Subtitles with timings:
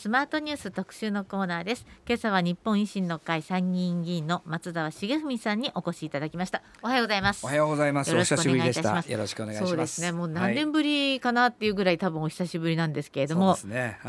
[0.00, 1.84] スマートニュース特集のコーナーです。
[2.08, 6.62] 今朝は日本維新の会参議院議員の松沢茂文さんにお越しいただきました。
[6.82, 7.44] おはようございます。
[7.44, 8.10] おはようございます。
[8.10, 9.12] よろしくお願いいたします。
[9.12, 9.68] よろしくお願いします。
[9.68, 10.12] そうですね。
[10.12, 13.58] もう何年ぶりかなっていうぐらい、多分お久しぶりなんですけれども、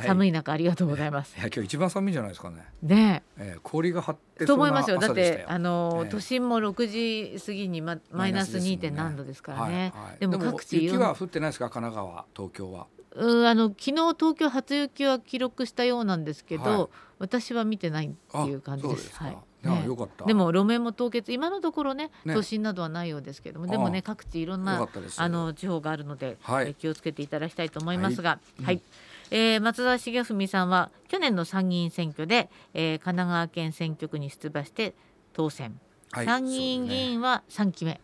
[0.01, 1.37] 寒い中ありがとうございます。
[1.37, 3.23] いや今日一番寒いんじゃないですかね、ね。
[3.37, 4.97] えー、氷が張ってえと思いますよ。
[4.97, 6.09] だってあの、ええ。
[6.09, 6.87] 都心も6
[7.35, 8.79] 時過ぎにまマイナス 2.
[8.79, 9.91] 点何度ですからね。
[9.93, 10.03] はい。
[10.05, 10.19] はい。
[10.21, 11.69] でも各地雪は降ってないですか？
[11.69, 16.87] 神奈川東京はうんあの昨日東京初雪は記録したようなんですけど、はい。
[17.19, 19.05] 私は見てないっていう感じです。
[19.07, 19.37] ですか、はい。
[19.63, 19.85] ね。
[19.85, 20.25] よかった。
[20.25, 22.33] でも路面も凍結今のところねね。
[22.33, 26.67] 都心などはないようですけどもでもね各地いろんなあの地方があるので、はい。
[26.67, 28.81] えー気をつけていただきたいと思いますが、うんはい、
[29.29, 34.93] えー松田茂文さんは去年の参議院選挙で、えー神奈川県選挙区に出馬して
[35.33, 35.79] 当選、
[36.11, 36.25] はい。
[36.25, 37.99] 参議院議員は3期目、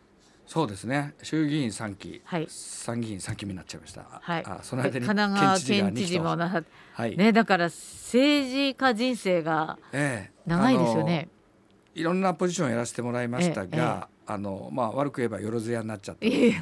[0.48, 1.14] そうですね。
[1.22, 2.48] 衆議院三期、はい。
[2.50, 10.32] 参議院三期目になっちゃいました、はい、あその間に神奈川県知事もなはい、ねだから政治家人生がええ。
[10.46, 11.28] 長いですよね。
[11.30, 16.54] あのいろんなポジションをやらせてもらいましたが、あのまあ悪く言えばよろずやになっちゃって。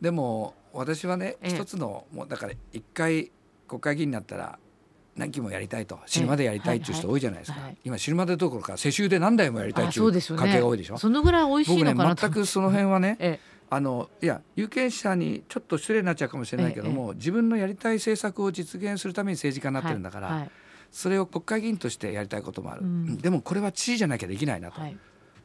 [0.00, 1.48] でも私はねええ。
[1.48, 3.32] 一つのもうだから一回
[3.66, 4.58] 国会議員になったら
[5.16, 5.98] 何期もやりたいと。
[6.06, 10.98] 死ぬまでやりたいっていう人多いじゃないですか、今死ぬまでどころか世襲で何代もやりたいっていう家系が多いでしょ。
[10.98, 12.22] そのぐらい美味しい僕ねのかなと。
[12.22, 13.38] 全くその辺はねえ
[13.70, 20.46] あのいや有権者にちょっと失礼になっちゃうかもしれないけども、自分のやりたい政策を実現するために政治家になってるんだから、
[20.90, 23.16] それを国会議員としてやりたいこともある、うん。
[23.16, 24.96] でもこれは知事じゃなきゃできないなとはい。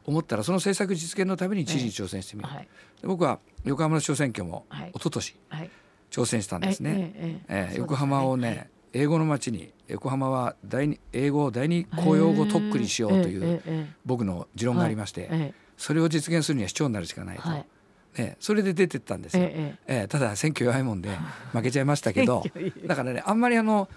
[0.04, 2.48] 思ったらその政策実現のために知事に挑戦してみる、
[3.02, 4.90] 僕は横浜の市長選挙もはい。
[4.90, 5.70] 一昨年はい。
[6.10, 7.42] 挑戦したんですね。
[7.48, 13.62] え横浜をね、英語の街に横浜は第二英語を第二公用語特区にしようという
[14.04, 15.54] 僕の持論がありまして、ええ。
[15.76, 17.66] それを実現するには市長になるしかないと、はい。
[18.16, 19.44] ね、それで出てったんですよ。
[19.44, 21.10] えええーただ選挙弱いもんで
[21.52, 22.42] 負けちゃいましたけど
[22.86, 23.88] だからねあんまりあの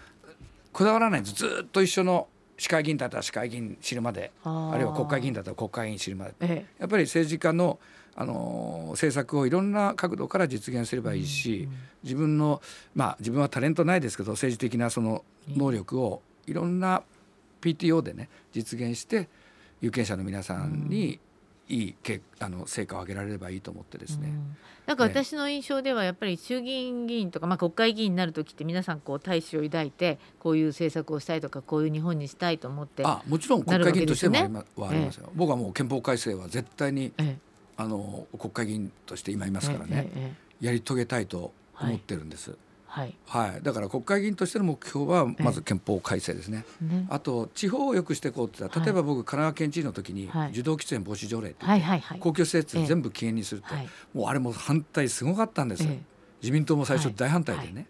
[0.71, 6.33] こだわらないんですずーっと一緒の市会議員だったら市会議員知るまであるいは国会議員だったら国会議員知るまで。
[6.41, 6.65] え。
[6.77, 7.79] やっぱり政治家の、
[8.15, 11.67] あのー政策をいろんな角度から実現すればいいし、
[12.03, 12.61] 自分の
[12.93, 17.03] まあ自分はタレントないですけど政治的なその能力をいろんな
[17.61, 19.29] PTO でね実現して
[19.81, 21.19] 有権者の皆さんに
[21.69, 24.29] いいけあの成果を上げられればいいと思ってですね。
[24.29, 24.57] うん。
[24.87, 37.50] なんか私の印象ではやっぱり衆議院議員とか、まあ、国会議員になる時って皆さんこう大志を抱いてこういう政策をしたいとかこういう日本にしたいと思ってあもちろん国会議員としてもあり,、なまはありますよ、僕はもう憲法改正は絶対にええ
[37.81, 40.65] あの国会議員として今いますからね、ええええ。
[40.67, 42.55] やり遂げたいと思ってるんです。
[42.85, 43.15] はい。
[43.25, 46.65] はい、だから国会議員としての目標はまず憲法改正ですね。
[46.81, 47.07] ね。
[47.09, 50.49] あと地方を良くしていこうって言ったら、例えば僕神奈川県知事の時にはい。
[50.51, 51.65] 受動喫煙防止条例って
[52.19, 52.85] 公共施設ええ。
[52.85, 53.89] 全部禁煙にするって、はい。
[54.13, 55.99] もうあれも反対すごかったんです、ええ。
[56.41, 57.87] 自民党も最初はい大反対でね、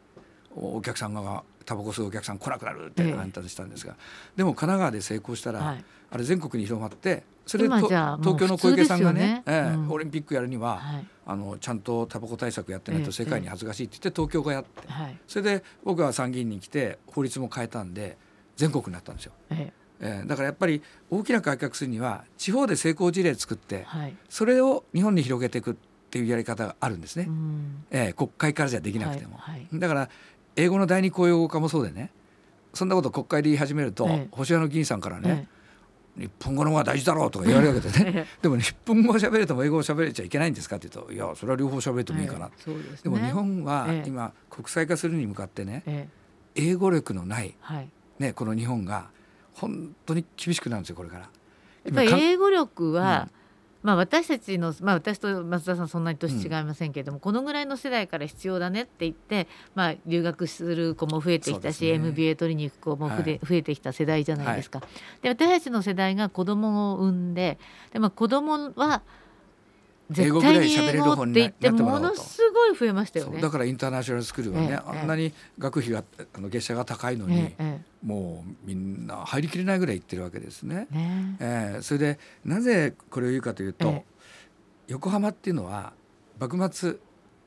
[0.56, 3.14] おお客さんがタバコ吸うお客さん来なくなるってええ。
[3.14, 3.96] 反対したんですが、
[4.36, 5.84] でも神奈川で成功したら、はい。
[6.12, 7.90] あれ全国に広まってそれで東
[8.38, 11.08] 京の小池さんがねええうんオリンピックやるには、はい。
[11.26, 15.18] あのちゃんとタバコ対策やってないええと世界に恥ずかしいって言って東京がやって、はい。
[15.28, 18.18] それで僕は参議院に来て法律も変えたんで
[18.58, 19.34] 全国になったんですよ。
[19.50, 20.24] ええ。
[20.24, 20.82] ーだからやっぱり
[21.12, 24.16] 大きな改革するには地方で成功事例作ってえはい。
[24.30, 25.76] それを日本に広げていくっ
[26.10, 27.86] ていうやり方があるんですね、うん。
[27.92, 29.80] えー国会からじゃできなくても、はいはい。
[29.80, 30.10] だから
[30.56, 32.12] 英語の第二公用語化もそうでね。
[32.74, 34.12] そんなこと国会で言い始めると、ええ。
[34.32, 35.61] 保守派の議員さんからね、え
[36.18, 38.28] 日本語の方が大事だろうとか言われるわけでえね。
[38.42, 42.98] でも日本語を喋れても英語を喋れちゃいけないんですかって言うといやそれは両方喋れてもいいかな、ええそうですね。
[43.04, 46.22] でも日本はええ今国際化するに向かってねええ
[46.56, 47.90] 英語力のない、はい。
[48.20, 49.10] ね、この日本が
[49.54, 51.30] 本当に厳しくなるんですよこれから。
[51.86, 53.30] やっぱり英語力は、
[53.84, 61.94] まあ私たちの、まあ、私と松田さんそんなに年違いませんけれども、このぐらいの世代から必要だねって言って、まあ、留学する子も増えてきたし、ね。
[61.94, 63.40] MBA 取りに行く子もふで、はい。
[63.44, 64.82] 増えてきた世代じゃないですか。
[65.22, 67.58] で私たちの世代が子供を産んで
[67.92, 69.02] で、まあ、子供は
[70.18, 72.02] 英語ぐらい喋れる方になってもらおうと。
[72.02, 73.42] ものすごい増えましたよね。
[73.42, 80.88] だからインターナショナルスクールはね、ええあんなに学費があの月謝が高いのに、ええもうみんな入りきれないぐらい行ってるわけですね。
[80.94, 84.06] ええねえーそれでなぜこれを言うかというと、ええ。
[84.88, 85.94] 横浜っていうのは
[86.40, 86.96] 幕末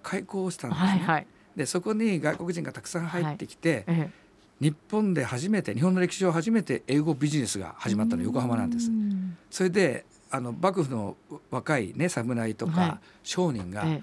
[0.02, 0.88] 開港したんですね。
[0.88, 1.26] はいはい。
[1.56, 4.24] でそこに外国人がたくさん入ってきて、ええ。
[4.60, 8.88] 日本で初めて日本の歴史上初めて英語ビジネスが始まったのは横浜なんです。
[8.88, 8.92] う。
[8.92, 11.16] んそれであの幕府の
[11.50, 12.74] 若いね侍とはい。
[12.74, 14.02] か商人が、ええ。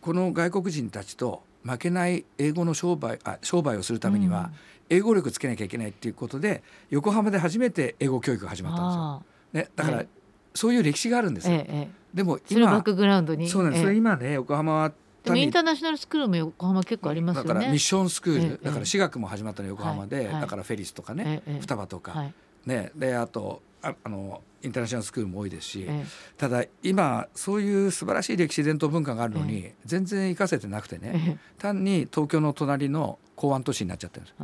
[0.00, 4.50] この外国人たちと負けない英語の商売あ商売をするためには、
[4.88, 9.02] 英語力つけなきゃいけないっていうことで横浜で初めて英語教育が始まったんですよ。
[9.02, 9.22] あ
[9.52, 10.08] ね、だから、はい
[10.54, 11.64] そういう歴史があるんですよ。
[12.12, 13.48] でもそれをバッ今クグラウンドに。
[13.48, 14.92] そうなんです、え今ね横浜
[15.22, 17.48] でもインターナショナルスクールも横浜結構ありますよね。
[17.48, 22.34] だからミッションスクール、ええだから私学も始まったの横浜で、だからフェリスとかね、ええ双葉とか、はい。
[22.66, 26.04] ねであとああのインターナショナルスクールも多いですし、え
[26.36, 31.38] ただ今そういう素晴らしい歴史伝統文化があるのに、え全然活かせてなくてえね、ええ。
[31.58, 34.34] 単に東京の隣の港湾都市になっちゃってるんです、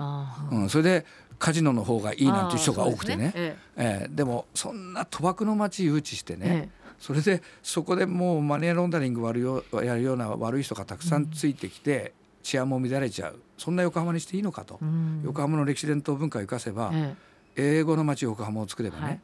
[0.53, 1.07] うん、それで
[1.41, 3.25] カジノの方がいいなんていう人が多くてね。
[3.27, 3.57] ですえ
[4.05, 4.09] え。
[4.09, 6.39] でもそんな賭博の街誘致してええ。
[6.39, 6.71] ね、
[7.01, 9.41] それでそこでもうマネーロンダリング悪
[9.85, 12.13] やるような悪い人がたくさんついてきて、
[12.45, 13.41] 治安も乱れちゃう。
[13.59, 15.23] そんな横浜にしていいのかと、うん。
[15.25, 17.15] 横浜の歴史伝統文化を生かせば、え。
[17.57, 19.21] 英語の街横浜を作ればね、はい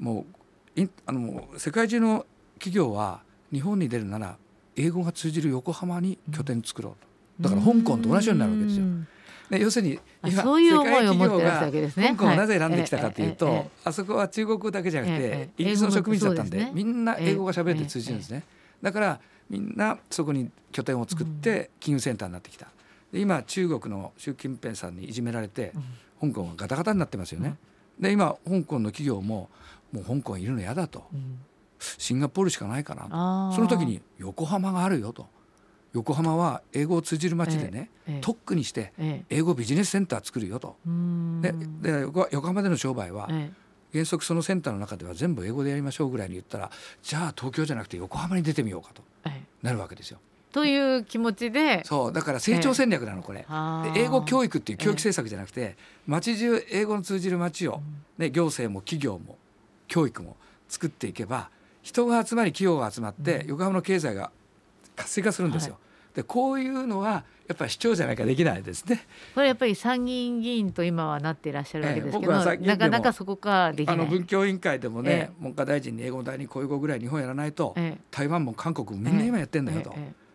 [0.00, 0.26] も
[0.76, 3.20] うあの世界中の企業は
[3.52, 4.36] 日本に出るなら
[4.76, 6.96] 英語が通じる横浜に拠点作ろ
[7.38, 8.84] うと、だから香港と同じようになるわけですよ。
[8.84, 9.06] うん。
[9.50, 12.08] で要するにあそういう思いを持ってらっしゃるわ世界けですね。
[12.10, 18.44] 企業が香港をなぜ選んできたかというと、はいあそこは中国語だけじゃなくて、ええイギリスの植民地だったんでねみんな英語が喋れて通じるんですね、
[18.80, 19.20] だから
[19.50, 22.68] みんなそこに拠点を作って金融センターになってきた。
[23.12, 25.72] で今中国の習近平さんにいじめられて、
[26.20, 27.56] 香港がガタガタになってますよね、
[27.98, 29.50] で今香港の企業も
[29.92, 31.04] もう香港いるの嫌だと。
[31.12, 31.38] うん。
[31.98, 35.26] シンガポールしかないかなその時に横浜があるよと。
[35.92, 39.36] 横浜は英語を通じる街でね、ええ特区にしてええ。
[39.36, 40.76] 英語ビジネスセンター作るよと。
[40.86, 41.40] うん。
[41.40, 41.52] で
[41.82, 43.50] で横横浜での商売はえ
[43.92, 46.70] 原則そのセンターの中では全部英語でやりましょうぐらいに言ったら
[47.02, 49.32] じゃあ東京じゃなくて横浜に出てみようかとええ。
[49.62, 50.18] えなるわけですよ。
[50.52, 53.46] という気持ちでそうだから成長戦略なのこれ。
[53.96, 55.76] 英語教育育っていう教育政策じゃなくて
[56.06, 57.80] 街中英語の通じる街を、
[58.18, 59.38] ね、行政も企業も
[59.90, 60.36] 教育も
[60.68, 61.50] 作っていけば
[61.82, 64.30] 人が集まり企業が集まって横浜の経済が
[64.96, 65.78] 活性化するんですよ。
[66.14, 69.04] でこういうのはやっぱり市長じゃないかできないですね。
[69.34, 73.96] これやっぱり参議院議員と今はなっていらっしゃるわけですけど、ええ僕は参議院でなもかなかそこができない。
[73.96, 79.94] あの文教委員会でもねえ、文科大臣に英語の第二公用語ぐらい日本やらないと、ええ台湾も韓国もみんな今やってんだよと、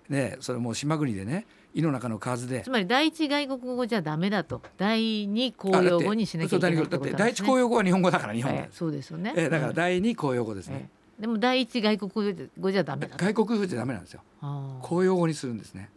[0.10, 2.60] ね、それもう島国でね井の中の数で。
[2.60, 4.62] えつまり第一外国語じゃダメだと。
[4.78, 7.12] 第二公用語にしなきゃいけないって。
[7.12, 8.60] 第一公用語は日本語だから日本で。
[8.60, 9.34] ええ、そうですよね。
[9.36, 9.76] ええだからうん。
[9.76, 10.90] 第二公用語ですね、え
[11.20, 11.22] え。
[11.24, 12.12] でも第一外国
[12.58, 13.24] 語じゃダメだと。
[13.24, 14.22] 外国語じゃダメなんですよ。
[14.82, 15.90] 公用語にするんですね。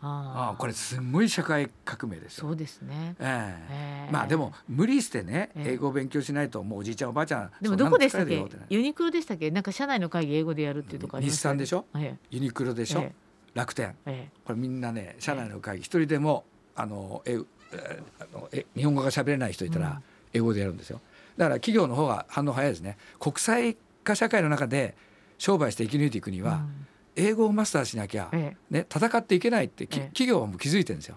[0.00, 0.50] ああ。
[0.52, 2.48] あこれすごい社会革命ですよ。
[2.48, 3.16] そうですね。
[3.18, 3.66] ええ。
[3.70, 4.12] ええ。
[4.12, 5.72] まあでも無理してねええ。
[5.72, 8.46] 英語を勉強しないともうおじいちゃんおばあちゃんでもどこでしたっけ？
[8.68, 9.50] ユニクロでしたっけ？
[9.50, 11.56] なんか社内の会議英語でやるっていうとこありま日したよね。
[11.56, 11.84] 産でしょ？
[11.96, 13.12] えユニクロでしょ、え
[13.56, 13.96] 楽天。
[14.06, 14.38] ええ。
[14.44, 16.44] これみんなね社内の会議一人でも
[16.76, 17.38] あのえ
[17.72, 19.82] えあのえ日本語が喋れない人いたうん。
[19.82, 20.00] ら
[20.32, 21.00] 英語でやるんですよ。
[21.36, 22.96] だから企業の方が反応早いですね。
[23.18, 24.94] 国際化社会の中で
[25.38, 26.66] 商売して生き抜いていくにえは、
[27.14, 28.30] 英語をマスターしなきゃ、
[28.70, 31.16] ね、戦っていけないって企業はもう気づいてるんですよ。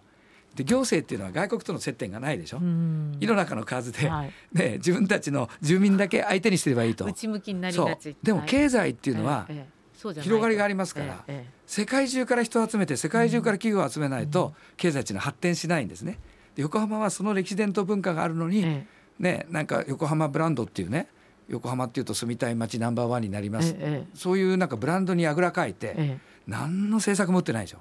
[0.56, 3.18] で行政っていうのは外国との接点がないでしょ、えうん。
[3.22, 4.34] 井の中の数で、はい。
[4.52, 7.06] ね、自分たちの住民だけ相手にしてればいいと。
[7.06, 7.86] 内向きになりそう。
[7.86, 8.16] がち。
[8.24, 8.48] でもはい。
[8.50, 16.18] 経済っていうのは、ええ広がりがありますからえええ世界中から人を集めて世界中から企業を集めないと経済っていうのは発展しないんですね。
[16.56, 18.88] で横浜はその歴史伝統文化があるのに、ええ
[19.20, 21.08] ね、なんか横浜ブランドっていうね
[21.48, 27.80] 横浜っていうと住みたい街ナンバーワンになります、ええそういうなんかブランドにあぐらかいて、え何の政策も打ってないでしょ。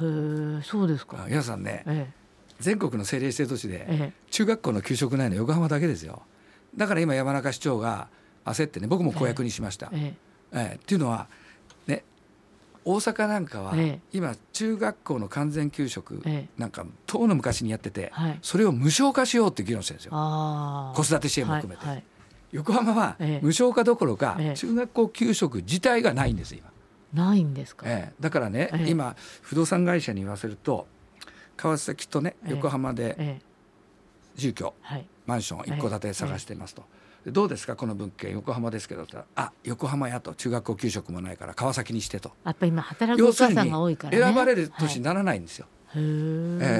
[0.00, 1.24] えへえそうですか。
[1.28, 2.10] 皆さんねえ
[2.60, 6.22] 全国の政令指定都市えでえ中学校の給食ないの横浜だけですよ。
[6.76, 8.08] だから今山中市長が
[8.46, 9.90] 焦ってね僕も公約にしました。
[9.92, 11.26] ええええっていうのは、
[11.86, 12.04] ね、
[12.84, 14.00] 大阪なんかはええ。
[14.12, 18.38] 今中学校の完全給食ええなんか遠の昔にやっててはい。
[18.42, 20.12] それを無償化しようって議論してるんですよ。
[20.94, 21.86] 子育て支援も含めて。
[21.86, 22.04] はいはい。
[22.52, 23.44] 横浜はええ。
[23.44, 24.54] 無償化どころかええ。
[24.56, 26.70] 中学校給食自体がないんです今、
[27.14, 27.86] ないんですか？
[27.88, 28.14] ええ。
[28.20, 28.90] だからねええ。
[28.90, 30.86] 今不動産会社に言わせると
[31.56, 32.50] 川崎とねええ。
[32.50, 33.42] 横浜でええ。
[34.36, 35.06] 住居はい。
[35.24, 36.82] マンション一戸建て探してますと。
[37.24, 42.32] でどうですかこの物件横浜ですけどあ横浜やと中学校給食もないから川崎にしてと。
[42.44, 44.24] やっぱ今働くお要するに母さんが多いからね。
[44.24, 46.04] 選ばれる都市にはいならないんですよ、へええ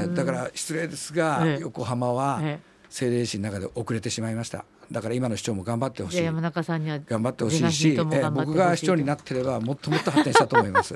[0.09, 1.61] ーだから失礼ですが、ええ。
[1.61, 2.61] 横浜はえ
[2.93, 4.65] 政令市の中で遅れてしまいました。
[4.91, 6.25] だから今の市長も頑張ってほしい。
[6.25, 10.95] 山中さんには頑張ってほしいし、え是が非ともー僕が市長になってればもっともっと発展したと思います。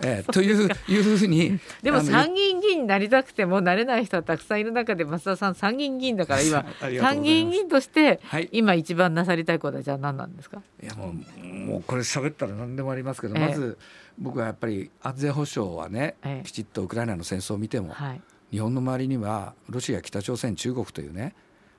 [0.00, 6.64] えーといういうふうにでも参議院議員になりたくてもなれない人はたくさんいる中で増田さん参議院議員だから今
[7.00, 8.48] 参議院議員としてはい。
[8.52, 10.62] 今一番なさりたいことはじゃあ何なんですか？
[10.82, 13.48] いやもうもうこれ喋ったら何でもありますけど、ええ。
[13.48, 13.78] まず
[14.18, 16.46] 僕はやっぱり安全保障はね、ええ。
[16.46, 18.20] きちっとウクライナの戦争を見ても、はい。
[18.50, 21.34] 日本の周りにはロシア北朝鮮中国というね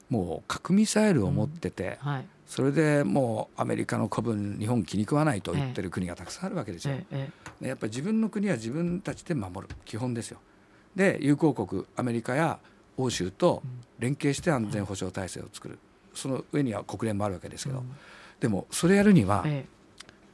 [0.09, 2.25] もう核ミサイルを持ってて、はい。
[2.47, 6.95] それでもうアメリカの子分日本気に食わないと言ってる国がたくさんあるわけですよ。
[7.11, 7.29] え
[7.61, 10.39] えやっぱり自分の国は自分たちで守る基本ですよ。
[10.95, 12.59] で友好国アメリカや
[12.95, 13.61] 欧州と
[13.99, 15.77] 連携して安全保障体制を作る
[16.13, 17.91] その上には国連もあるわけですけど、うん
[18.39, 19.77] でもそれやるにはええ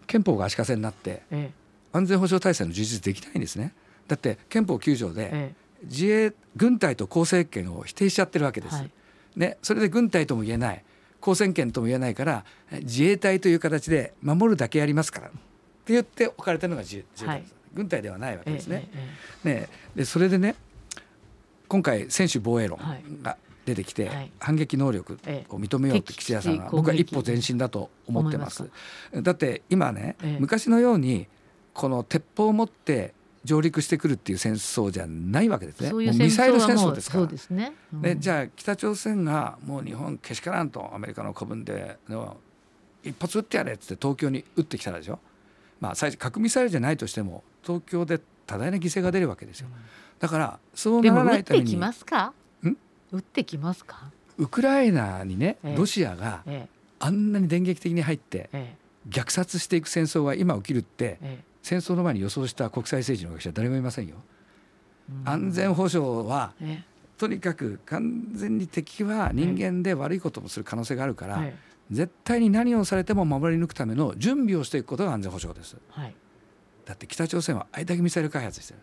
[0.06, 1.52] 憲法が足かせになってええ
[1.94, 3.74] 安全保障体制の充実できないんですね。
[4.08, 8.76] だって憲法9条でえ自衛軍隊と公政権を否定しちゃってるわけです。
[8.76, 8.92] はい
[9.36, 10.84] ね、それで軍隊とも言えない
[11.20, 18.90] 公選権とも言えないから自衛隊という形で守るだけやりますからって言って置かれてるのが自衛隊です、軍隊ではないわけえですね。
[18.94, 19.10] え
[19.46, 20.56] えねでそれでね
[21.68, 23.04] 今回専守防衛論はい。
[23.22, 24.32] が出てきて、はい。
[24.40, 25.54] 反撃能力ええ。
[25.54, 28.70] を認めようって岸田さんは僕は一歩前進だと思ってます。
[29.14, 30.38] だって今ね、ええ。
[30.40, 31.28] 昔のように
[31.74, 33.14] この鉄砲を持って
[33.44, 35.90] 上陸してくるっていう戦争じゃないわけですね。
[35.90, 37.28] そういう戦もうミサイル戦争ですから。
[37.28, 37.74] ですね。
[37.94, 38.02] うん。
[38.02, 42.38] でじゃあ北朝鮮がもう日本けしからんとアメリカの子分での
[43.04, 45.20] 一発撃ってやれっつって東京に撃ってきたらでしょ、
[45.82, 49.68] まあ、最初核ミサイルじゃないとしても東京で多大な犠牲が出るわけですよ。
[50.20, 51.66] だからそうならないために。
[51.66, 52.34] 撃ってきますか？
[52.64, 52.78] ん？
[53.12, 54.10] 撃ってきますか？
[54.38, 55.76] ウクライナにねええ。
[55.78, 56.68] ロシアがえ
[57.00, 58.76] あんなに電撃的に入ってええ。
[59.10, 64.18] 虐殺していく戦争が今起きるってええ戦争の前に予想した国際政治の学者は誰もいませんよ。
[65.10, 65.30] うん。
[65.30, 66.84] 安全保障はえ
[67.18, 75.76] とにかく完全に敵は人間で悪いこともする可能性があるから、ええ絶対に何をされても守り抜くための準備をしていくことが安全保障です。
[75.78, 76.16] えはい。
[76.86, 78.80] だって北朝鮮はあれだけミサイル開発してる。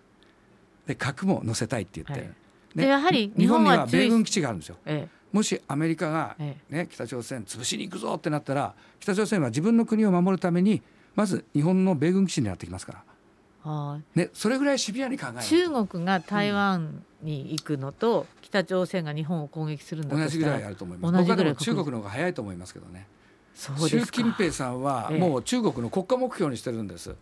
[0.87, 2.30] で核も載せたいって言って
[2.75, 4.76] でやはり日本には米軍基地があるんですよ。
[4.84, 5.08] え。
[5.32, 6.75] もしアメリカが、ええ。
[6.75, 10.82] ね、北朝鮮潰しに行くぞってなったら北朝鮮は自分の国を守るために
[11.14, 14.19] まず日本の米軍基地になってきますから、えはい。
[14.19, 21.12] ね、それぐらいシビアに考え中国が台湾に行くのと、北朝鮮が日本を攻撃する同じぐらいあると思います。
[21.12, 23.07] 僕はいでも中国の方が早いと思いますけどね。
[23.55, 25.19] 習近平さんはええ。
[25.19, 27.14] もう中国の国家目標にしてるんです。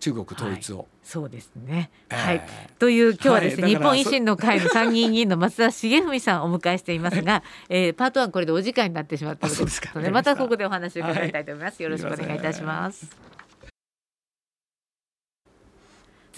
[0.00, 2.16] 中国統一を、そうですね、ええ。
[2.16, 2.46] はい。
[2.78, 3.72] という今日はですね、はい。
[3.72, 13.27] 日本維新の会の参議院議員の松田茂文さんをお迎えしていますが、えー、パート1これでお時間になってしまったのでまたここでお話を伺いたいと思います、はいよろしくお願いいたします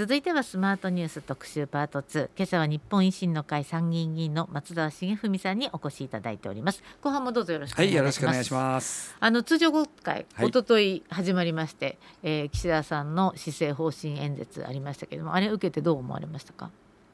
[0.00, 6.82] 続いてはスマートニュース特集パート2今朝は日本維新の会参議院議員の松田茂文さんにお越しいただいております。
[7.02, 8.14] 後半もどうぞよろしくお願いします。
[8.14, 9.14] しくお願いします。
[9.20, 10.48] あの通常国会、はい。
[10.48, 16.70] 一昨日始まりまして、えー岸田さんの施政方針演説ありましたけれどもあれを受けてどう思われましたか？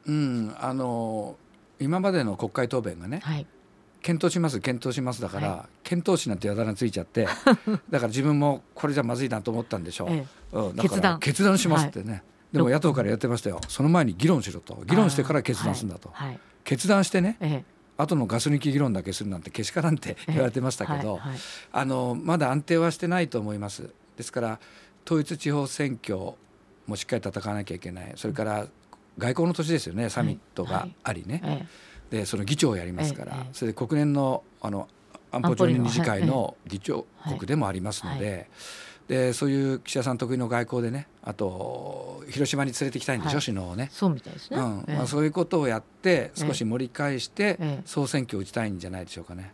[0.06, 1.34] うんあの
[1.80, 3.48] 今までの国会答弁がねはい。
[4.00, 7.26] 検討します検討しますだから、は検討しなんてあだ名ついちゃって
[7.90, 11.18] だから自分もこれじゃまずいなと思ったんでしょう、えうん、だから決断。
[11.18, 12.22] 決断しますってね、
[12.56, 13.60] でも野党からやってましたよ。
[13.68, 14.82] その前に議論しろと。
[14.86, 16.40] 議論してから決断するんだと、はい、はい。
[16.64, 17.64] 決断してねえ
[17.96, 21.38] 後のガス抜き議論だけするなんてけしからんってえ言われてましたけど、はいはい
[21.72, 23.90] あのまだ安定はしてないと思います。
[24.16, 24.58] ですから
[25.04, 26.34] 統一地方選挙
[26.86, 28.12] もしっかり戦わなきゃいけない。
[28.16, 28.66] それから
[29.18, 31.66] 外交の年ですよねサミットがありね、え
[32.18, 34.88] でその議長をやりますから、ええそれで国連のあの
[35.32, 38.48] 安保常任理事会の議長国でもありますので,、
[39.08, 43.44] でそういう岸田さん得意の外交でねあと広島に連れてきたいんでしょ、はい。
[43.44, 43.88] 首脳をね。
[43.92, 44.84] そうみたいですね、うん。
[44.88, 44.96] ええ。
[44.96, 47.82] まあ、そういうことをやって少し盛り返してええ。
[47.84, 49.52] 総選挙を打ちたいんじゃないでしょうかね。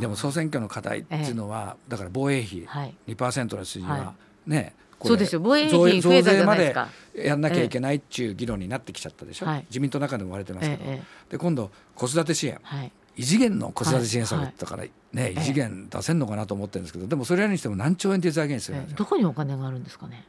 [0.00, 2.94] でも総選挙の課題っていうのは、だから防衛費はい。
[3.08, 4.14] 2%の数字はは
[4.46, 5.40] ね、これそうですよ。
[5.40, 6.74] 防衛費増税まで
[7.14, 9.66] やんなきゃいけないっていう議論になってきちゃったでしょ、はい。
[9.68, 11.32] 自民党の中でも割れてますけど、えええ。
[11.32, 12.58] で今度子育て支援。
[12.62, 18.76] はい異次元の子育て支援策はいだからね、異次元出せんのかなと思ってるんですけどでもそれらにしても何兆円っていう財源ですよ。
[18.76, 18.94] ええ。
[18.94, 20.26] どこにお金があるんですかね？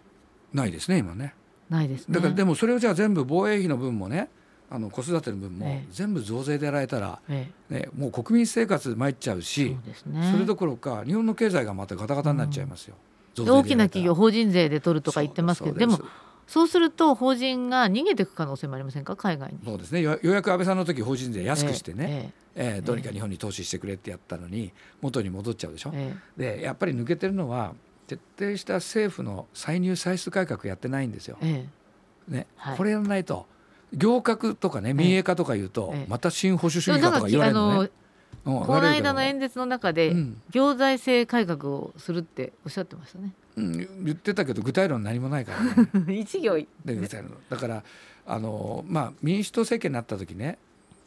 [0.53, 1.33] ないですね今ね。
[1.69, 2.15] ないですね。
[2.15, 4.29] だからでもそれをじゃあ全部防衛費の分もね
[4.69, 5.87] あの子育ての分もええ。
[5.91, 10.29] 全部増税でやられたら、えね、もう国民生活参っちゃうえしそうですね。
[10.31, 12.95] それどころか日本の経済がまたガタガタになっちゃいますよ、
[13.35, 15.99] 増税で大きな企業法人税で取るとか言ってますけどでも
[16.47, 19.15] そうすると法人が逃げていく可能性もありませんか？
[19.15, 19.59] 海外に。
[19.65, 20.01] そうですね。
[20.01, 22.79] よようやく安倍さんの時法人税安くしてね、ええ。
[22.79, 25.91] ーどうにか日本に投資してくれってやったのに元に戻っちゃうでしょ？
[25.93, 26.55] ええ。
[26.57, 27.73] でやっぱり抜けてるのは
[28.07, 31.37] 徹底した政府の歳入歳出改革やってないんですよ。
[31.41, 31.65] え
[32.29, 32.31] え。
[32.31, 32.47] ね。
[32.55, 32.77] はい。
[32.77, 33.45] これやらないと。
[33.93, 36.05] 行革とかね民営化とか言うと、ええ。
[36.09, 37.89] また新保守主え義かとか言われるのね。
[38.45, 40.41] うんこの間の演説の中で、うん。
[40.51, 43.25] 行財政改革をするっておっしゃってましたね。
[43.25, 46.13] うん、言ってたけど具体論何もないからね。
[46.19, 47.33] 一行で具体論。
[47.49, 47.83] だから
[48.25, 50.57] あのまあ民主党政権になった時ね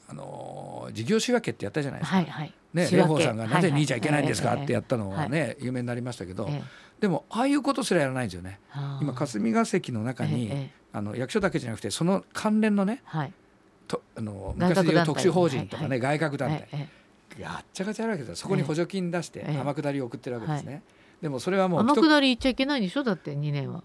[0.09, 2.16] あの事業仕分けってやったじゃないですか。
[2.16, 2.54] はいはい。
[2.75, 3.83] ね、蓮舫さんがなぜはいはい。
[3.83, 6.62] 2じゃいけないんですかええってやったのはね、有名になりましたけど、ええ。
[7.00, 8.61] でもああいうことすらやらないんですよね。
[9.00, 13.33] 今霞が関の中に、あの役所だけじゃなくてその関連のねはい。
[13.87, 16.88] とあの昔でいう特殊法人とかね、はい外郭団体、え
[17.38, 18.37] えやっちゃがちゃあるわけですよ。
[18.37, 19.59] そこに補助金出してええ。
[19.59, 20.83] 天下りを送ってるわけですね、
[21.23, 23.03] でもそれはえもう一天下り言っちゃいけないんでしょ？
[23.05, 23.83] だって2年は。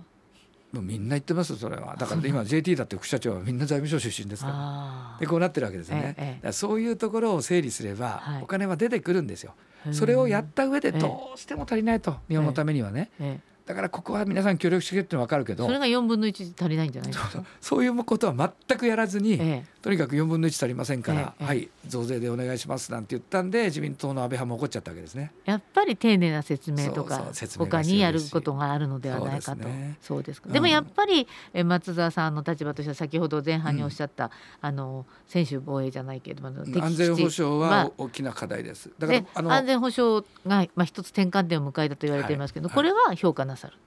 [0.71, 1.95] もうみんな言ってますそれは。
[1.97, 4.53] だから今 JT だって副社長はみんな財務省出身ですから。
[4.57, 8.43] あでこうなってるわけですね、ええそういうところを整理すれば、はい。
[8.43, 9.53] お金は出てくるんですよ。
[9.87, 10.99] あそれをやった上でええ。
[10.99, 17.29] どうしても足りないと日本のためにはね、えだからここは皆さん協力してくれってのは分かるけどそれが4分の1足りないんじゃないですか？
[17.31, 25.31] そうそういうことは全くやらずに、ええとにかく4分の1足りませんから、ええはい増税でお願いしますなんて言ったんで自民党の安倍派も怒っちゃったわけですね。
[25.45, 29.67] やっぱり丁寧な説明とかそう説明が他にやることがあるのではないかと。
[30.01, 38.89] そうですでもやっぱりえ松沢さんの立場としては先ほど前半におっしゃった、あの専守防衛じゃないけれども安全保障はは大きな課題です。
[38.97, 42.75] だから安全保障が、まあ、一つ転換点を迎えたと言われていますけど、はい。
[42.75, 43.77] これは評価なさる。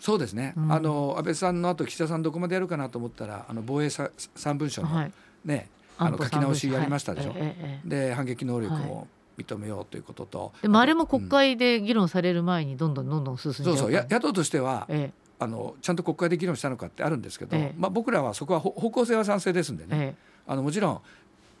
[0.00, 0.72] そうですね、うん。
[0.72, 5.12] あの安倍さんの後岸田さんどこまでやるかなと思ったらあの防衛さ三文書のはい、
[5.44, 6.30] ね、あの書。
[6.30, 7.30] き直しやりましたでしょ。
[7.30, 7.38] はい。
[7.40, 7.88] ええええ。
[8.08, 9.06] で反撃能力を
[9.38, 14.06] 認めようということと、でもあれも国会で議論される前にどんどんどんどん進んじゃうそうそう。
[14.10, 17.74] 野党としてはえあのちゃんと国会で議論したのかってあるんですけど、ええ。
[17.78, 20.14] まあ、僕らはそこはほ方向性は賛成ですんでえね、え
[20.46, 21.00] あのもちろん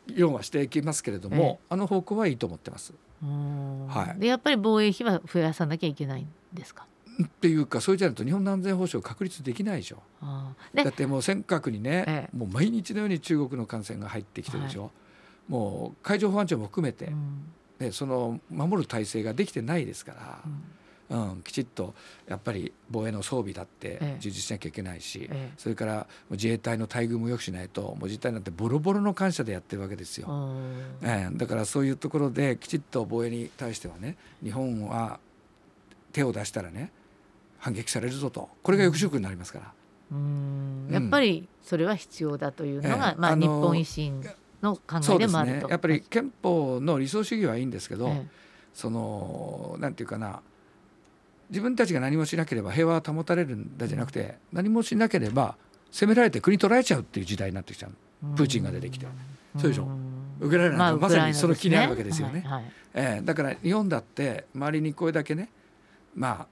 [0.06, 2.92] 議論はしていきますけれども、あの方向はいいと思ってます。
[3.22, 4.20] はい。
[4.20, 6.86] でやっぱり防衛費は増やさなきゃいけないんですか？
[7.24, 10.02] っていうかそうじゃないと日本の安全保障確立できないでしょ。
[10.74, 12.36] だってもう尖閣にね、ええ。
[12.36, 14.90] もう毎日のように中国の艦船が入ってきてるでしょ。
[15.48, 17.52] もう海上保安庁も含めて、うん。
[17.78, 20.40] ね、その守る体制ができてないですから
[21.10, 21.32] う、ん。
[21.32, 21.94] うんきちっと
[22.28, 24.16] やっぱり防衛の装備だってええ。
[24.20, 25.54] 充実しなきゃいけないし、ええ。
[25.58, 30.28] それから自衛隊の待遇も良くしないともう自衛隊なんてボロボロの感謝でやってるわけですよ。
[31.02, 31.36] ええ。
[31.36, 35.18] だからそういうところできちっと防衛に対してはね日本は
[36.12, 36.92] 手を出したらね
[37.60, 38.48] 反撃されるぞと。
[38.62, 39.72] これが抑止力になりますから。
[40.10, 40.86] うーん。
[40.88, 40.94] うん。
[40.94, 43.02] やっぱりそれは必要だというのが、ええ。
[43.02, 44.22] あのまあ日本維新
[44.62, 45.66] の考えでもあると。
[45.66, 45.70] ね。
[45.70, 48.26] やっぱり憲法の理想主義はいいんですけど、え
[48.74, 50.40] そのなんていうかな
[51.50, 55.56] 自分たちが何もしなければ平和は保たれるんだじゃなくて、何もしなければ
[55.90, 57.92] 攻められて国取られちゃうっていう時代になってきちゃう。
[58.24, 59.06] えプーチンが出てきて。
[59.06, 59.10] ん
[59.58, 59.84] そうでしょ。
[59.84, 59.98] ん。
[60.40, 62.40] ウクライナなんてまさにその気にあるわけですよね。
[62.40, 62.72] はいはい。
[62.94, 63.22] ええ。
[63.24, 65.50] だから日本だって周りにこれだけね
[66.14, 66.46] まあ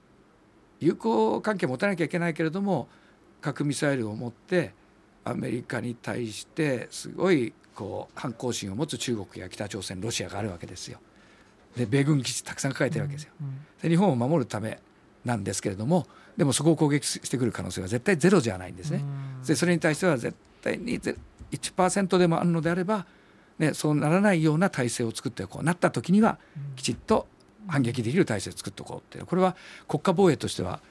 [0.79, 2.87] 友好関係を持たなきゃいけないけれども
[3.41, 4.73] 核ミサイルを持って
[5.23, 10.99] アメリカに対してすごいこう反抗心を持つ中国や北朝鮮ロシアがあるわけですよ。
[11.75, 13.31] で米軍基地たくさん抱えてるわけですよ。
[13.41, 14.79] うんで日本を守るため
[15.23, 19.01] なんですけれどもでもそこを攻撃してくる可能性は絶対ゼロじゃないんですね。
[19.41, 21.15] うんでそれに対しては絶対にゼ
[21.51, 23.05] 1%でもあるのであれば、
[23.57, 26.37] ね、そうならないような体制を作っておこうなった時には
[26.75, 27.27] きちっと
[27.69, 29.25] 反撃できる体制を作っておこうっていう。
[29.25, 29.55] これは
[29.87, 30.81] 国家防衛としては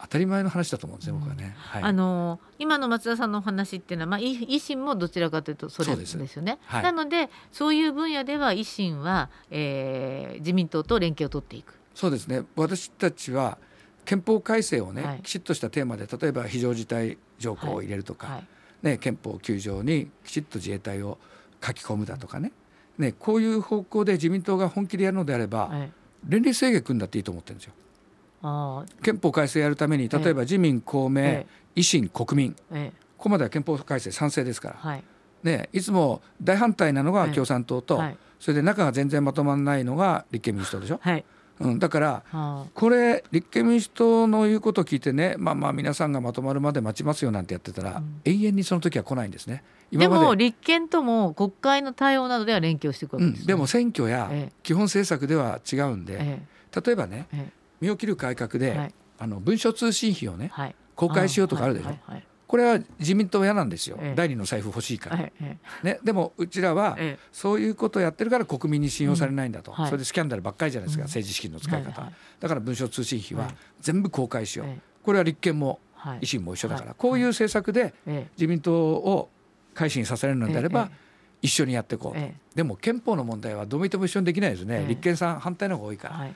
[0.00, 1.54] 当たり前の話だと思うんですね、僕はね。
[1.56, 6.32] はい、あの今の松田さんのお話っていうのは、まあ、い維新もどちらかというとそれでそうです。
[6.34, 6.58] すよね。
[6.66, 6.82] はい。
[6.84, 11.74] なのでそういう分野では維新は、えー自民党と連携を取っていく。
[11.94, 12.44] そうですね。
[12.54, 13.58] 私たちは
[14.04, 15.20] 憲法改正をね、はい。
[15.22, 18.46] きちっとしたテーマで例えば非常事態条項を入れるとか、はい。
[18.82, 21.18] ね、憲法9条にきちっと自衛隊を
[21.64, 22.52] 書き込むだとかね。
[22.98, 25.92] ねこういう方向で自民党が本気でやるのであれば、はい
[26.26, 28.84] 連立制限組んだっていいと思ってるんですよ。
[29.02, 32.56] 憲法改正やるために例えば自民公明、え維新国民。
[32.72, 32.98] ええ。
[33.16, 35.04] ここまでは憲法改正賛成ですから、はい。
[35.42, 37.32] ね、いつも大反対なのがええ。
[37.32, 38.18] 共産党と、はい。
[38.38, 41.24] それで中が全然まとまらないのが立憲民主党でしょ、はい
[41.60, 42.64] うん、だからあ。
[42.74, 48.20] これ立憲民主党の言うことを聞いてねまあまあ皆さんがまとまるまで待ちますよなんてやってたら、うん。
[48.24, 49.62] 永遠にその時は来ないんですね。
[49.92, 53.46] ーで今までも立憲とも国会の対応などでは連携をしていくわうん、けです、ね。
[53.46, 54.52] でも選挙やええ。
[54.62, 56.42] 基本政策では違うんで、え
[56.84, 57.52] 例えばねええ。
[57.80, 58.94] 身を切る改革で、えはい。
[59.20, 60.74] あの文書通信費をねはい。
[60.94, 64.14] 公開しようとかあるでしょ、はいはいこれは自民党嫌なんですよ、ええ。
[64.16, 67.28] 第二の財布欲しいから、はいはいね、でもうちらはええ。
[67.30, 69.76] そういうことをやってるから国民に信用されないんだと、うん。
[69.76, 69.86] はい。
[69.88, 71.08] それでスキャンダルばっかりじゃないですか、うん。
[71.08, 73.54] 政治資金の使い方、はいはいだから文書通信費ははい。
[73.80, 74.80] 全部公開しよう、ええ。
[75.02, 76.20] これは立憲もはい。
[76.20, 76.94] 維新も一緒だから、はい。
[76.96, 78.26] こういう政策でええ。
[78.36, 79.28] 自民党を
[79.74, 81.08] 改心させるのであれば、ええ
[81.40, 84.88] 一緒にやっていこうでも憲法の問題はどう見ても一緒にできないですね、ええ。
[84.88, 86.34] 立憲さん反対の方が多いから、はい。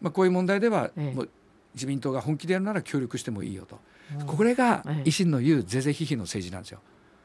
[0.00, 1.12] まあ、こういう問題では、ええ。
[1.12, 1.28] もう
[1.74, 3.82] 自民党が本気でやるなら協力してもいいよと、うん
[4.26, 5.08] これがええ。
[5.08, 6.80] 維新の言う是々非々の政治なんですよ。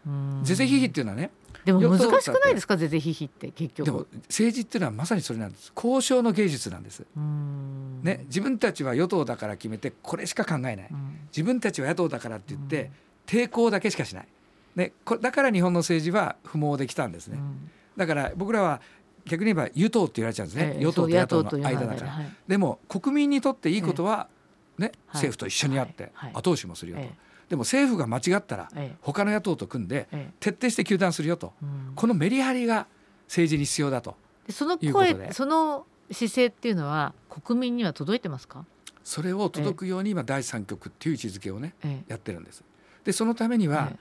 [0.07, 0.41] うん。
[0.43, 1.31] 是々非々っていうのはね
[1.63, 2.75] でも難しくないですか？
[2.75, 3.85] 是々非々って結局。
[3.85, 5.71] でも政治っていうのはまさにそれなんです。
[5.75, 7.05] 交渉の芸術なんです。
[7.15, 8.01] うん。
[8.03, 10.87] ね、自分たちは与党だから決めてこれしか考えない。
[10.91, 11.19] うん。
[11.31, 12.91] 自分たちは野党だからって言って
[13.25, 14.27] 抵抗だけしかしない、
[14.75, 17.37] ね、こだから日本の政治は不毛できたんですね。
[17.37, 17.71] うん。
[17.95, 18.81] だから僕らは
[19.25, 20.73] 逆に言えば与党って言われちゃうんですね。
[20.75, 22.11] ええ与党と野党の間だから。
[22.11, 24.27] はいでも国民にとっていいことは、ね、は
[24.79, 24.91] い。
[25.07, 27.13] 政府と一緒にやって後押しもするよと、え
[27.49, 28.97] でも政府が間違ったらええ。
[29.01, 30.33] 他の野党と組んでええ。
[30.39, 31.53] 徹底して糾弾するよと。
[31.61, 31.93] うん。
[31.95, 32.87] このメリハリが
[33.27, 34.15] 政治に必要だと。
[34.47, 38.65] でその声その姿勢っていうのは国民には届いてますか、
[39.03, 42.11] それを届くように今第三極っていう位置づけをねええ。
[42.11, 42.63] やってるんです。
[43.03, 43.99] でそのためには、ええ。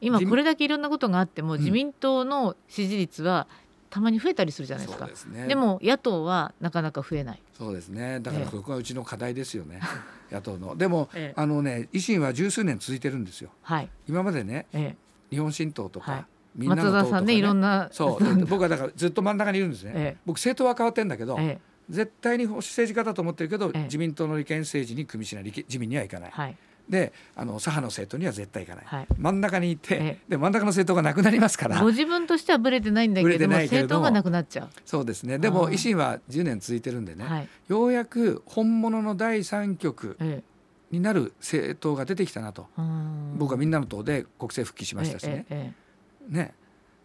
[0.00, 1.58] 今これだけいろんなことがあってもん。
[1.58, 3.46] 自民党の支持率は
[3.90, 5.06] たまに増えたりするじゃないですか。
[5.06, 5.46] ですね。
[5.46, 7.42] でも野党はなかなか増えない。
[7.56, 8.20] そうですね。
[8.20, 8.50] だからええ。
[8.50, 9.80] ここがうちの課題ですよね、
[10.30, 10.76] 野党の。
[10.76, 11.40] でも、ええ。
[11.40, 13.50] あのね維新は十数年続いてるんですよ。
[13.62, 13.88] はい。
[14.08, 14.96] 今までねえ
[15.30, 16.24] 日本新党とか、はい。
[16.56, 18.22] みんなの党とか、ね、いろんなそう。
[18.38, 20.20] で僕はだからずっと真ん中にいるんですね、ええ。
[20.26, 23.82] 僕政党は変わってんだけど、え絶対に保守政治家だと思ってるけど、ええ。
[23.84, 26.56] 自民党の利権政治に組みしない自民にはいかない、え、はい
[26.88, 29.06] であの左派の政党には絶対いかない、はい。
[29.18, 30.18] 真ん中にいて、ええ。
[30.28, 31.80] で真ん中の政党がなくなりますから。
[31.80, 35.38] ご自分としてはブレてないんだけども政党がなくなっちゃそうですね。
[35.38, 37.16] でも維新は10年続いてるんでう。
[37.16, 37.48] ね、はい。
[37.68, 43.34] ようやく本物の第三極ええ、になる政党が出てきたなと、うん。
[43.38, 45.72] 僕はみんなの党で国政復帰しましたしね,、え
[46.30, 46.54] えね。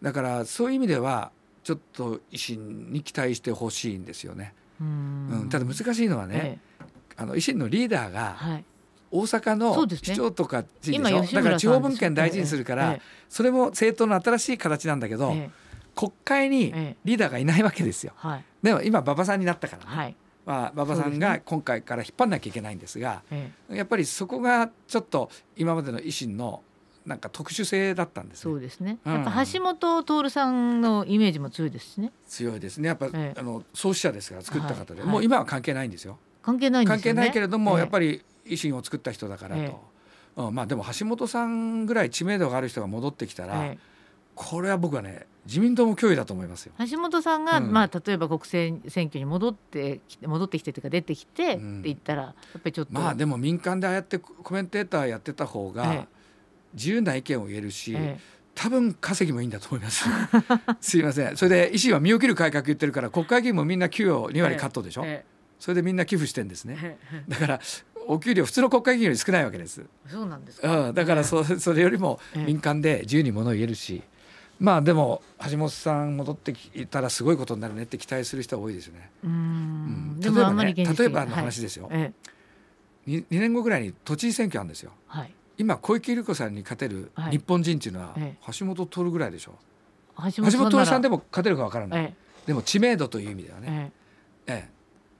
[0.02, 1.32] だからそういう意味では
[1.64, 5.40] ちょっと維新に期待してほしいんですよね、ええうん。
[5.42, 5.48] うん。
[5.48, 6.84] ただ難しいのはね、ええ。
[7.16, 8.64] あの維新のリーダーがはい。
[9.10, 13.02] 大阪の市長とか知事で今しょ、吉村さんだから地方分権大事にするから、ええ。
[13.28, 15.50] それも政党の新しい形なんだけど、ええ。
[15.96, 16.96] 国会にええ。
[17.04, 18.12] リーダーがいないわけですよ。
[18.16, 18.44] はい。
[18.62, 20.16] でも今馬場さんになったからね、はい。
[20.46, 26.62] まあ、馬場さんが今回から引っ張んなきゃいけないんですがええ、やっぱりそこがちょっと今までの維新の
[27.04, 28.42] なんか特殊性だったんですね。
[28.42, 28.98] そうですね。
[29.04, 29.14] うん。
[29.14, 32.12] やっぱ橋本徹さんのイメージも強いですしね。
[32.28, 32.88] 強いですね。
[32.88, 33.34] やっぱ、ええ。
[33.36, 35.10] あの創始者ですから作った方で、はい。
[35.10, 36.18] もう今は関係ないんですよ。
[36.42, 37.02] 関係ないんですよね。
[37.02, 43.78] 関係ないけれども、やっぱりり維新を作った人だからと、えうん、まあでも橋本さんぐらい知名度がある人が戻ってきたら、え
[44.34, 46.72] これは僕はね自民党も脅威だと思いますよ。
[46.78, 47.72] え橋本さんが、うん。
[47.72, 51.80] まあ例えば国政選挙に戻ってきて戻ってきてというか出てきて、うん。
[51.80, 52.92] って言ったらやっぱりちょっと。
[52.92, 56.08] まあでも民間でああやってコメンテーターやってた方えがえ
[56.74, 58.18] 自由な意見を言えるし、え
[58.54, 60.08] 多分稼ぎもいいんだと思います。
[60.80, 61.36] すいません。
[61.36, 65.02] それで維新は身を切る改革言ってるから国会議員もみんな給与2割カットでしょ。
[65.04, 65.24] え
[65.58, 66.78] それでみんな寄付してんですね。
[66.82, 67.24] ええ。
[67.28, 67.60] だから
[68.06, 69.82] お給料普通の国会議員より少ないわけです。
[70.06, 70.88] えそうなんですか？
[70.88, 74.02] うん、だからそ それよりもええ民間で自由にものを言えるし、
[74.58, 79.10] まあでも橋本さん戻ってきたらすごいことになるねって期待する人は多いですよね。
[79.24, 82.12] うーん例えばね例えばの話ですよはいえ
[83.06, 84.92] え 2, 年後ぐらいに都知事選挙あるんですよ。
[85.06, 85.32] はい。
[85.58, 89.58] 今小池百合子さんに勝てるはい日本人っていうのはえ橋本徹ぐらいでしょ？
[90.34, 92.04] 橋橋本徹さんでもも勝てるかわからない。
[92.04, 92.14] え
[92.46, 93.92] でも知名度という意味ではえね。
[94.46, 94.68] ええええ、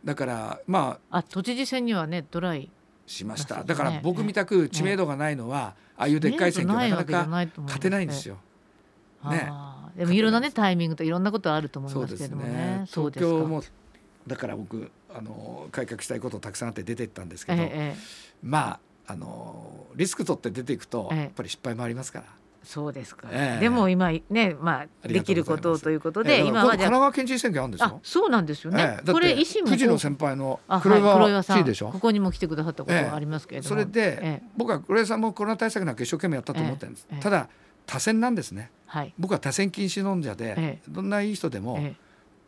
[0.05, 2.71] だからまああ都知事選にはねドライ
[3.07, 3.59] しました。
[3.59, 8.39] ねだから僕みたく知名度がないのはああいうでっかい選挙なかなか勝てないんですよ。
[9.25, 9.31] よ。
[9.31, 9.51] ね
[9.97, 12.85] でもいろんなねタイミングといろんなことあると思いますけどもねね。。
[12.89, 13.63] そうですか東京も
[14.27, 17.97] だから僕あの改革したいことたくさんあって出てったんですけど、ええええ
[18.43, 22.27] まああのリスク取って出ていくとええやっぱり失敗もありますから。
[22.63, 23.29] そうですか。
[23.31, 28.01] ええでも今ねまあできることをということええで今は神奈川県知事選挙あるんですあよ。
[28.03, 29.05] そうなんですよねええだっ。
[29.05, 31.89] てこれ維新も9時の先輩のあはい黒岩さん知事でしょ？
[31.91, 31.99] こ。
[31.99, 33.69] こにも来てくださったことがありますけれども。
[33.69, 37.07] それで、ええ僕は黒岩さんもコロナ対策なんか一生懸命やったと思ってるんです。
[37.11, 37.49] ええただ
[37.87, 38.71] 多選なんですね。
[38.87, 39.13] はい。
[39.19, 41.95] 僕は多選禁止論者で、ええどんないい人でもえ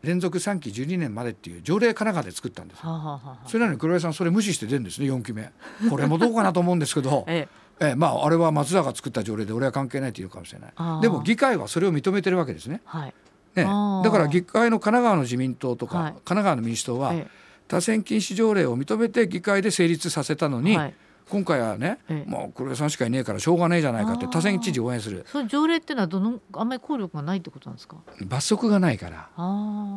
[0.03, 5.49] 連続3期12年までっていう条例神奈川で作ったんですはあ、はあそれなのに黒岩さんそれ無視して出るんですね4期目。
[5.89, 11.01] これもどうかなと思うんですけど、 えええまああれは松田が作った条例で俺は関係ないというかもしれない。
[11.01, 12.81] でも議会はそれを認めてるわけですね。
[12.85, 13.13] えはい。
[13.55, 13.63] ね
[14.03, 17.27] だから議会の神奈川の自民党とか、はい神奈川の民主党はえ
[17.67, 20.93] 多選禁止条例を認めて議会で成立させたのに、えはい。
[21.29, 27.95] 今回はね、ええもう黒岩さんしかいねえからしょうがねえじゃないかって多選知事応援するその条例っていうのはどのあんまり効力がないってことなんですか？
[28.25, 29.29] 罰則がないから。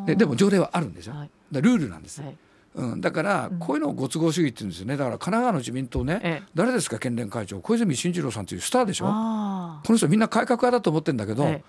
[0.07, 1.31] ででも条例はあるんですよ、はい。
[1.53, 2.37] ルールなんです、はい。
[2.77, 3.59] うん、だからうん。
[3.59, 4.97] こういうのをご都合主義って言うんですよね。
[4.97, 6.49] だから神奈川の自民党ね、ええ。
[6.55, 7.61] 誰ですか県連会長。
[7.61, 9.07] 小泉進次郎さんというスターでしょ？
[9.09, 11.65] あこの人みんな改革派だと思ってるんだけど、え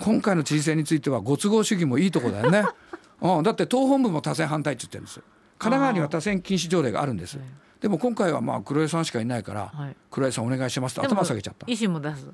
[0.00, 2.64] 今回の知事選についてはご都合主義もいいとこだよね、
[3.20, 5.20] うん、だって党本部も多選反対って言ってるんです
[5.58, 7.38] 神奈川には多選禁止条例があるんです。
[7.40, 9.96] えでも今回はまあ黒江さんしかいないから、はい。
[10.10, 11.66] 黒江さんお願いしますってでも頭下げちゃった。
[11.66, 12.26] 維新も出す。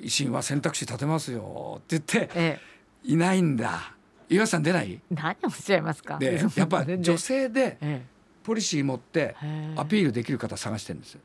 [0.00, 2.58] 維新は選択肢立てますよって言ってえ。
[3.04, 3.94] いないんだ
[4.28, 4.92] 岩瀬さん出ない？
[4.92, 5.14] え。
[5.14, 6.18] 何をおっしゃいますか？
[6.18, 7.18] でやっぱ女。
[7.18, 8.02] 性でえ
[8.44, 9.74] ポリシー持ってえ。
[9.76, 11.18] アピールできる方探してるんです。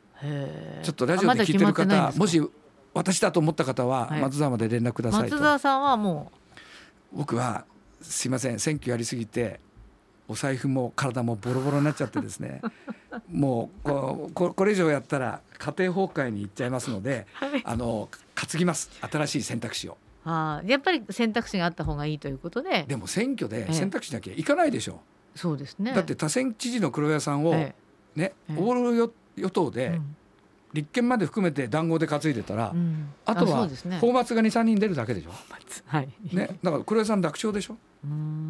[0.83, 2.41] ちょっとラジオで聞いてるあまもし
[2.93, 4.21] 私だと思った方ははい。
[4.21, 6.31] 松沢まで連絡くださいと、松沢さんはも
[7.11, 7.65] 僕は
[8.01, 9.59] すいません選挙やりすぎて
[10.27, 12.61] お財布も体もボロボロになっちゃってですね。
[13.29, 18.89] もうこうここれ以上やったら家庭崩壊に行っちゃいますのでう、はい、あの担ぎます。
[19.01, 22.85] 新しい選択肢をあーやっぱり選択肢があった方がいいということで。
[22.87, 23.73] でも選挙でええ。
[23.73, 25.01] 選択肢なきゃいかないでしょ、
[25.35, 25.93] そうですね。
[25.93, 27.75] だって多選知事の黒谷さんをえ
[28.15, 28.55] ね、ええ。
[28.57, 30.01] オール与与党えで
[30.73, 32.79] 立憲まで含めて談合で担いでたら、うん。
[32.79, 33.67] うんあとは
[34.01, 35.31] 法末が23人出るだけでしょ、
[35.85, 36.09] はい。
[36.33, 37.77] ね、だから黒谷さん楽勝でしょ、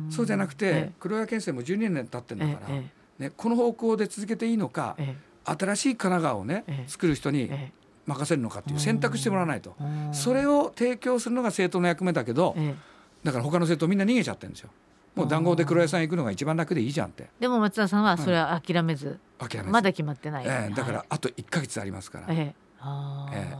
[0.09, 5.15] そうじゃなくて、え黒谷県政も12年経ってんだえから、えね、この方向で続けていいのかえ。
[5.45, 6.89] 新しい神奈川をね、ええ。
[6.89, 7.71] 作る人にええ
[8.05, 9.75] 任せるのかっていう選択してもらわないと。
[9.79, 12.75] えそれを提供するのが政党の役目だけどえ
[13.23, 14.69] だから他の政党みんな逃げちゃってるんですよ。
[15.15, 19.69] もう談合で黒屋さん行くのが一番楽でいいじゃんってでも松田さんはそれは諦めず、諦めず。
[19.69, 21.07] まだ決まってない、ええだからはい。
[21.09, 23.53] あと1か月ありますから、えーええ。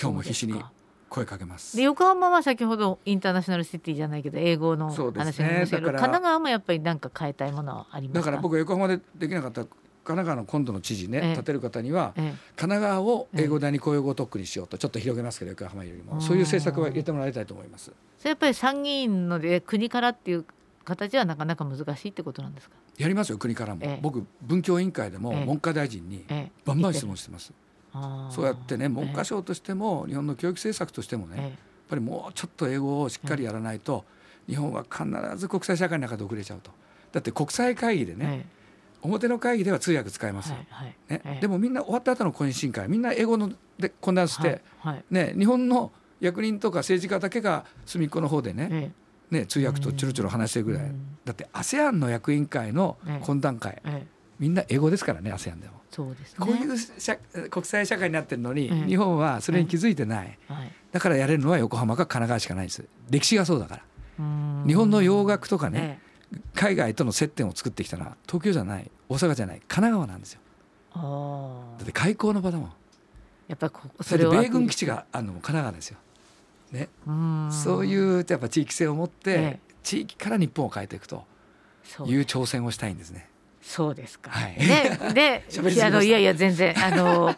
[0.00, 0.60] 今日も必死に
[1.08, 1.76] 声かけます。
[1.76, 8.20] で横浜は先ほどインターナショナルシティじゃないけど英語の話がありましたけど、だから神奈川もやっぱり何か変えたいものはありますか？
[8.20, 9.64] だから僕は横浜でできなかった
[10.08, 11.30] 神奈川の今度の知事ね、ええ。
[11.32, 16.18] 立てる方にはえ神奈川を英語第二公用語特区にしようとちょっと広げますけど横浜よりも。
[16.22, 17.92] そういう政策は入れてもらいたいと思います。
[18.18, 20.46] それやっぱり参議院ので国からっていう
[20.84, 23.98] 形はなかなか難しいってことなんですか、やりますよ国からも、ええ。
[24.00, 25.44] 僕文教委員会でもええ。
[25.44, 26.52] 文科大臣にええ。
[26.64, 27.52] バンバン質問してます、
[27.92, 28.34] あー。
[28.34, 31.58] そうやってね文科省としても日本の教育政策としてもね、やっえ
[31.90, 34.06] ぱりもうちょっと英語をしっかりやらないと、
[34.48, 35.04] 日本は必
[35.36, 36.70] ず国際社会の中で遅れちゃうと
[37.12, 38.57] だって国際会議でえね、え
[39.02, 40.96] 表の会議では通訳使ええますよ、はいはい。
[41.08, 41.20] ね。
[41.24, 41.40] ええ。
[41.40, 45.04] でもみんな終わった後の懇親会みんな英語ので懇談して、はいはい。
[45.10, 48.90] ね、日本の役人とか政治家だけが隅っこの方でねえ
[49.30, 51.18] ね通訳とちょろちょろ話してるぐらい、うん。
[51.24, 53.24] だって ASEAN の役員会のええ。
[53.24, 53.80] 懇談会、
[54.38, 55.74] みんな英語ですからね ASEAN でも。
[55.90, 56.46] そうですね。
[56.46, 57.16] こういう社
[57.50, 58.86] 国際社会になってるのに、ええ。
[58.86, 60.72] 日本はそれに気づいてない、はい。
[60.92, 62.84] だからやれるのは横浜か神奈川しかないんです。
[63.10, 63.82] 歴史がそうだから。
[64.66, 66.07] 日本の洋楽とかね、え
[66.54, 70.40] 海外との接点を作ってきたのは東京じゃない大阪じゃない神奈川なんですよ。
[71.78, 72.72] だって開港の場だもん。
[73.48, 75.98] やっぱりこそれ米軍基地があるのも神奈川ですよ、
[76.72, 77.48] ね、うん。
[77.50, 79.58] そういうやっぱ地域性を持って、ええ。
[79.82, 81.24] 地域から日本を変えていくと
[82.04, 83.28] いう挑戦をしたいんですね。
[83.62, 84.30] そうですか。
[84.30, 84.56] はい。
[85.14, 87.34] で、 であのいやいや全然あの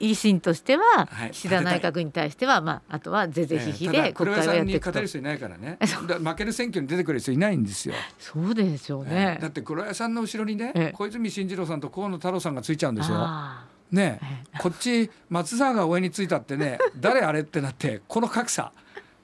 [0.00, 1.30] 維新としてははい。
[1.30, 4.90] 岸田内閣に対してはまああとはぜぜひひええただで国会をやっていくと。
[4.90, 5.06] 勝てる。
[5.06, 5.78] 人いないからね。
[5.82, 7.94] 負ける選挙に出てくる人いないんですよ。
[8.18, 9.38] そうでしょうね。
[9.40, 10.92] だって黒屋さんの後ろにね、ええ。
[10.92, 13.16] 小泉進次郎さんと河野太郎さんがついちゃうんですよ。
[13.18, 14.18] あね
[14.54, 14.58] え。
[14.58, 18.72] こっち松沢が上についたってね 誰あれってなってこの格差。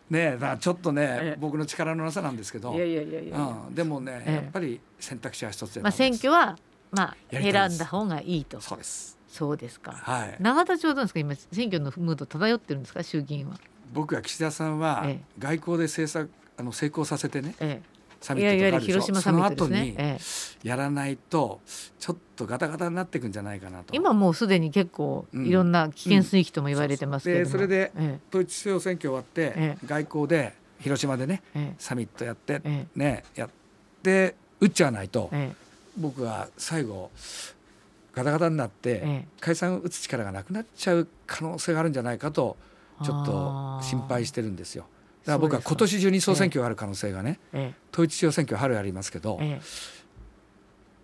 [0.09, 1.39] ねだちょっとね、ええ。
[1.39, 2.73] 僕の力のなさなんですけど。
[2.73, 3.39] あいやいやいやいや。
[3.69, 4.35] うん、でもね、ええ。
[4.35, 6.57] やっぱり選択肢は一つでまあ選挙は
[6.91, 8.61] まあ選んだ方がいいと。
[8.61, 9.93] そうですそうですか。
[9.93, 10.37] はい。
[10.41, 11.21] 永田町どうですか？
[11.21, 13.03] 今選挙のムード漂ってるんですか？
[13.03, 13.57] 衆議院は。
[13.93, 15.21] 僕は岸田さんはええ。
[15.39, 17.81] 外交で政策あの成功させてねえ
[18.21, 18.41] サえ。
[18.41, 19.97] いやいわゆるミットと広島サミッその後に。
[20.63, 21.61] やらないと
[21.99, 23.95] ちょっとガタガタになっていくんじゃないかなと。
[23.95, 25.47] 今もうすでに結構うん。
[25.47, 27.45] いろんな危険水域とも言われてますけれども。
[27.47, 31.75] でそれでえ統一地方選挙終わって、え外交で広島でねええ。
[31.79, 32.87] サミットやって、え。
[32.95, 33.51] ねやっ
[34.03, 35.57] て打っちゃわないと、ええ。
[35.97, 37.11] 僕は最後
[38.13, 39.29] ガタガタになって、ええ。
[39.41, 42.57] 解散打つ力がなくなっちゃう可能性があるんじゃないかと
[43.05, 44.87] ちょっと心配してるんですよ。
[45.25, 47.75] だから僕は今年中に総選挙がある可能性がね、ええ。
[47.93, 49.61] 統一地方選挙は春ありますけど、ええ。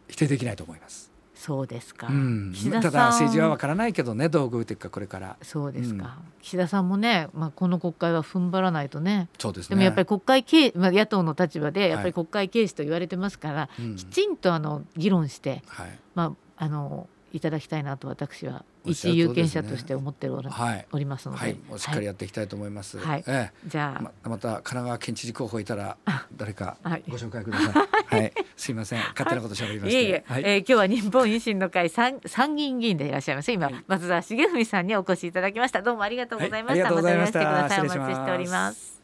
[0.09, 1.13] 否定できないと思います。
[1.35, 2.09] そうですか。
[2.09, 2.93] うん、た岸田さん。
[2.93, 5.37] だ政治は分からないけどねどう動いていくかこれから。
[5.43, 6.19] そうですか。
[6.41, 9.29] 岸田さんもね、まあこの国会は踏ん張らないとね。
[9.39, 9.69] そうですね。
[9.71, 12.07] でもやっぱり国会経、まあ野党の立場でやっぱはい。
[12.07, 13.97] り国会軽視と言われてますから、うん。
[13.97, 15.99] きちんとあの議論して、はい。
[16.15, 22.99] まああのいただきたいなと私は一有権者として思っており,、ますので、はい、もうしっかりやっていきたいと思います。
[22.99, 23.25] はい。
[23.27, 25.97] えじゃあ、え、ままた神奈川県知事候補いたら
[26.37, 27.03] 誰かはい。
[27.09, 28.15] ご紹介くださ い。
[28.15, 30.03] はい、すいません、勝手なこと喋りまして。
[30.03, 30.05] い。
[30.07, 33.53] えいえ、はい、えー今日は日本維新の会参参議院議員でいらっしゃいます。
[33.53, 33.85] 今、はい。
[33.87, 35.83] 松澤重文さんにお越しいただきました。
[35.83, 36.89] どうもありがとうございました、はい。
[36.89, 37.41] ありがとうございました。
[37.41, 37.99] たよろしくください。
[37.99, 38.96] お待ちしております